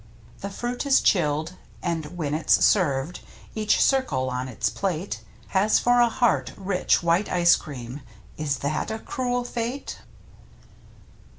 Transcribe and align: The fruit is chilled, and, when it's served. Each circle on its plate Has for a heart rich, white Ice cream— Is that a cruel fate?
The 0.39 0.49
fruit 0.49 0.83
is 0.87 0.99
chilled, 0.99 1.53
and, 1.83 2.17
when 2.17 2.33
it's 2.33 2.65
served. 2.65 3.19
Each 3.53 3.79
circle 3.83 4.31
on 4.31 4.47
its 4.47 4.67
plate 4.67 5.23
Has 5.49 5.77
for 5.77 5.99
a 5.99 6.09
heart 6.09 6.53
rich, 6.57 7.03
white 7.03 7.31
Ice 7.31 7.55
cream— 7.55 8.01
Is 8.35 8.57
that 8.65 8.89
a 8.89 8.97
cruel 8.97 9.43
fate? 9.43 9.99